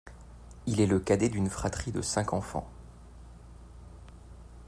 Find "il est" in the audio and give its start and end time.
0.65-0.87